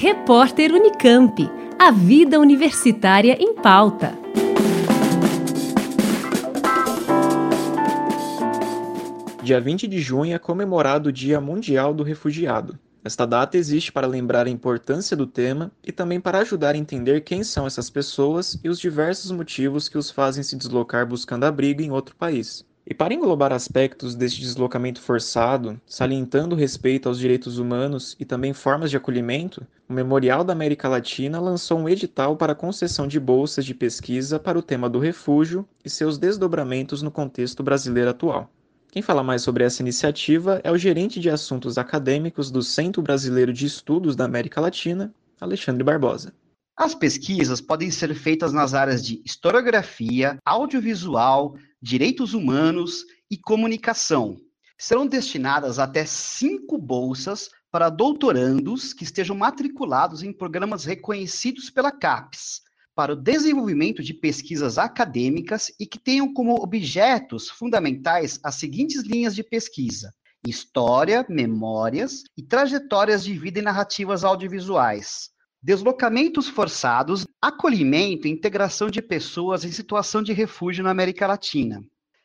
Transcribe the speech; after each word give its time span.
Repórter 0.00 0.72
Unicamp. 0.72 1.50
A 1.76 1.90
vida 1.90 2.38
universitária 2.38 3.36
em 3.40 3.52
pauta. 3.52 4.16
Dia 9.42 9.60
20 9.60 9.88
de 9.88 9.98
junho 9.98 10.32
é 10.32 10.38
comemorado 10.38 11.08
o 11.08 11.12
Dia 11.12 11.40
Mundial 11.40 11.92
do 11.92 12.04
Refugiado. 12.04 12.78
Esta 13.02 13.26
data 13.26 13.56
existe 13.56 13.90
para 13.90 14.06
lembrar 14.06 14.46
a 14.46 14.50
importância 14.50 15.16
do 15.16 15.26
tema 15.26 15.72
e 15.84 15.90
também 15.90 16.20
para 16.20 16.38
ajudar 16.38 16.76
a 16.76 16.78
entender 16.78 17.22
quem 17.22 17.42
são 17.42 17.66
essas 17.66 17.90
pessoas 17.90 18.56
e 18.62 18.68
os 18.68 18.78
diversos 18.78 19.32
motivos 19.32 19.88
que 19.88 19.98
os 19.98 20.12
fazem 20.12 20.44
se 20.44 20.54
deslocar 20.54 21.08
buscando 21.08 21.42
abrigo 21.42 21.82
em 21.82 21.90
outro 21.90 22.14
país. 22.14 22.64
E 22.90 22.94
para 22.94 23.12
englobar 23.12 23.52
aspectos 23.52 24.14
deste 24.14 24.40
deslocamento 24.40 24.98
forçado, 25.02 25.78
salientando 25.86 26.56
o 26.56 26.58
respeito 26.58 27.06
aos 27.06 27.18
direitos 27.18 27.58
humanos 27.58 28.16
e 28.18 28.24
também 28.24 28.54
formas 28.54 28.90
de 28.90 28.96
acolhimento, 28.96 29.66
o 29.86 29.92
Memorial 29.92 30.42
da 30.42 30.54
América 30.54 30.88
Latina 30.88 31.38
lançou 31.38 31.78
um 31.78 31.86
edital 31.86 32.34
para 32.34 32.54
concessão 32.54 33.06
de 33.06 33.20
bolsas 33.20 33.66
de 33.66 33.74
pesquisa 33.74 34.40
para 34.40 34.58
o 34.58 34.62
tema 34.62 34.88
do 34.88 34.98
refúgio 34.98 35.68
e 35.84 35.90
seus 35.90 36.16
desdobramentos 36.16 37.02
no 37.02 37.10
contexto 37.10 37.62
brasileiro 37.62 38.08
atual. 38.08 38.50
Quem 38.90 39.02
fala 39.02 39.22
mais 39.22 39.42
sobre 39.42 39.64
essa 39.64 39.82
iniciativa 39.82 40.58
é 40.64 40.72
o 40.72 40.78
gerente 40.78 41.20
de 41.20 41.28
assuntos 41.28 41.76
acadêmicos 41.76 42.50
do 42.50 42.62
Centro 42.62 43.02
Brasileiro 43.02 43.52
de 43.52 43.66
Estudos 43.66 44.16
da 44.16 44.24
América 44.24 44.62
Latina, 44.62 45.12
Alexandre 45.38 45.84
Barbosa. 45.84 46.32
As 46.78 46.94
pesquisas 46.94 47.60
podem 47.60 47.90
ser 47.90 48.14
feitas 48.14 48.52
nas 48.52 48.72
áreas 48.72 49.04
de 49.04 49.20
historiografia, 49.24 50.38
audiovisual, 50.44 51.56
direitos 51.82 52.34
humanos 52.34 53.04
e 53.28 53.36
comunicação. 53.36 54.36
Serão 54.78 55.04
destinadas 55.04 55.80
até 55.80 56.06
cinco 56.06 56.78
bolsas 56.78 57.50
para 57.68 57.90
doutorandos 57.90 58.92
que 58.92 59.02
estejam 59.02 59.34
matriculados 59.34 60.22
em 60.22 60.32
programas 60.32 60.84
reconhecidos 60.84 61.68
pela 61.68 61.90
CAPES, 61.90 62.60
para 62.94 63.12
o 63.12 63.16
desenvolvimento 63.16 64.00
de 64.00 64.14
pesquisas 64.14 64.78
acadêmicas 64.78 65.72
e 65.80 65.84
que 65.84 65.98
tenham 65.98 66.32
como 66.32 66.62
objetos 66.62 67.50
fundamentais 67.50 68.38
as 68.44 68.54
seguintes 68.54 69.02
linhas 69.02 69.34
de 69.34 69.42
pesquisa: 69.42 70.14
história, 70.46 71.26
memórias 71.28 72.22
e 72.36 72.42
trajetórias 72.44 73.24
de 73.24 73.36
vida 73.36 73.58
e 73.58 73.62
narrativas 73.62 74.22
audiovisuais. 74.22 75.36
Deslocamentos 75.62 76.48
forçados, 76.48 77.26
acolhimento 77.42 78.26
e 78.26 78.30
integração 78.30 78.88
de 78.88 79.02
pessoas 79.02 79.64
em 79.64 79.72
situação 79.72 80.22
de 80.22 80.32
refúgio 80.32 80.84
na 80.84 80.90
América 80.90 81.26
Latina. 81.26 81.82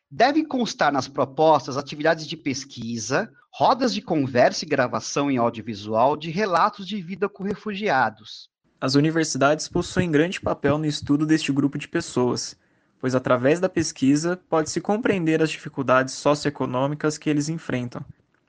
Deve 0.10 0.46
constar 0.46 0.92
nas 0.92 1.08
propostas 1.08 1.78
atividades 1.78 2.28
de 2.28 2.38
pesquisa, 2.38 3.32
rodas 3.52 3.94
de 3.94 4.02
conversa 4.02 4.66
e 4.66 4.68
gravação 4.68 5.32
em 5.32 5.38
audiovisual 5.38 6.16
de 6.16 6.30
relatos 6.30 6.88
de 6.88 7.02
vida 7.02 7.28
com 7.28 7.44
refugiados, 7.44 8.50
as 8.84 8.96
universidades 8.96 9.70
possuem 9.70 10.12
grande 10.12 10.42
papel 10.42 10.78
no 10.78 10.86
estudo 10.86 11.26
deste 11.26 11.54
grupo 11.54 11.78
de 11.78 11.88
pessoas, 11.88 12.54
pois 13.00 13.16
através 13.16 13.58
da 13.58 13.70
pesquisa 13.70 14.36
pode-se 14.50 14.82
compreender 14.82 15.42
as 15.42 15.50
dificuldades 15.50 16.16
socioeconômicas 16.16 17.18
que 17.18 17.30
eles 17.30 17.48
enfrentam, 17.48 18.04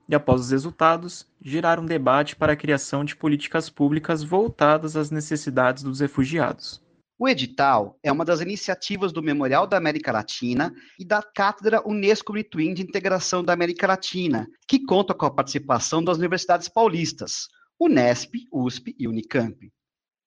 e 0.09 0.15
após 0.15 0.41
os 0.41 0.51
resultados, 0.51 1.27
gerar 1.41 1.79
um 1.79 1.87
debate 1.87 2.37
para 2.37 2.53
a 2.53 2.57
criação 2.57 3.05
de 3.05 3.17
políticas 3.17 3.71
públicas 3.71 4.23
voltadas 4.23 4.97
às 4.97 5.11
necessidades 5.11 5.83
dos 5.83 6.01
refugiados. 6.01 6.83
O 7.17 7.29
edital 7.29 7.97
é 8.03 8.11
uma 8.11 8.25
das 8.25 8.41
iniciativas 8.41 9.13
do 9.13 9.23
Memorial 9.23 9.67
da 9.67 9.77
América 9.77 10.11
Latina 10.11 10.75
e 10.99 11.05
da 11.05 11.23
Cátedra 11.23 11.81
Unesco 11.87 12.33
Between 12.33 12.75
de 12.75 12.83
Integração 12.83 13.45
da 13.45 13.53
América 13.53 13.87
Latina, 13.87 14.49
que 14.67 14.85
conta 14.85 15.15
com 15.15 15.25
a 15.25 15.31
participação 15.31 16.03
das 16.03 16.19
universidades 16.19 16.69
paulistas, 16.69 17.49
Unesp, 17.81 18.35
USP 18.53 18.97
e 18.99 19.07
Unicamp. 19.07 19.57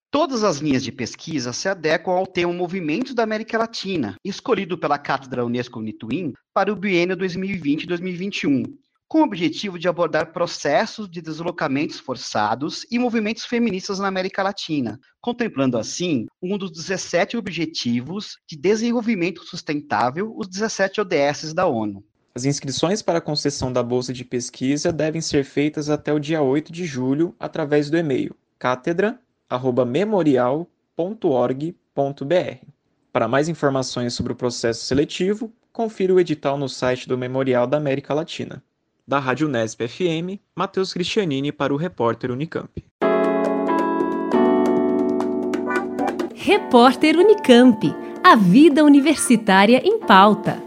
Todas 0.10 0.46
as 0.46 0.60
linhas 0.60 0.84
de 0.84 0.92
pesquisa 0.92 1.52
se 1.52 1.68
adequam 1.68 2.14
ao 2.14 2.26
tema 2.26 2.54
Movimentos 2.54 3.14
da 3.14 3.24
América 3.24 3.58
Latina, 3.58 4.16
escolhido 4.24 4.78
pela 4.78 4.98
Cátedra 4.98 5.46
Unesco 5.46 5.80
Unituim 5.80 6.32
para 6.54 6.72
o 6.72 6.76
biênio 6.76 7.18
2020-2021, 7.18 8.64
com 9.08 9.20
o 9.22 9.24
objetivo 9.24 9.80
de 9.80 9.88
abordar 9.88 10.34
processos 10.34 11.10
de 11.10 11.22
deslocamentos 11.22 12.00
forçados 12.00 12.86
e 12.92 13.00
movimentos 13.00 13.46
feministas 13.46 14.00
na 14.00 14.08
América 14.08 14.44
Latina, 14.44 15.00
contemplando 15.22 15.78
assim 15.78 16.26
um 16.42 16.58
dos 16.58 16.72
17 16.72 17.38
Objetivos 17.38 18.38
de 18.46 18.58
Desenvolvimento 18.58 19.44
Sustentável, 19.44 20.34
os 20.36 20.48
17 20.48 21.02
ODS 21.02 21.54
da 21.54 21.66
ONU. 21.66 22.04
As 22.36 22.46
inscrições 22.46 23.02
para 23.02 23.18
a 23.18 23.22
concessão 23.22 23.74
da 23.74 23.82
bolsa 23.82 24.14
de 24.14 24.24
pesquisa 24.24 24.92
devem 24.92 25.22
ser 25.22 25.44
feitas 25.44 25.90
até 25.90 26.14
o 26.14 26.20
dia 26.20 26.42
8 26.42 26.72
de 26.72 26.86
julho 26.86 27.36
através 27.40 27.90
do 27.90 27.98
e-mail 27.98 28.36
cátedra 28.60 29.20
memorial.org.br. 29.88 30.66
Para 33.12 33.28
mais 33.28 33.48
informações 33.48 34.14
sobre 34.14 34.34
o 34.34 34.36
processo 34.36 34.86
seletivo, 34.86 35.52
confira 35.72 36.14
o 36.14 36.20
edital 36.20 36.58
no 36.58 36.68
site 36.68 37.08
do 37.08 37.18
Memorial 37.18 37.66
da 37.66 37.78
América 37.78 38.14
Latina. 38.14 38.64
Da 39.10 39.20
Rádio 39.20 39.48
Nesp 39.48 39.88
FM, 39.88 40.38
Matheus 40.54 40.92
Cristianini 40.92 41.50
para 41.50 41.74
o 41.74 41.78
repórter 41.78 42.30
Unicamp. 42.30 42.84
Repórter 46.36 47.16
Unicamp. 47.16 47.96
A 48.22 48.36
vida 48.36 48.84
universitária 48.84 49.82
em 49.82 49.98
pauta. 50.00 50.67